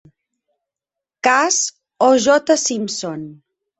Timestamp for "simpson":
2.67-3.27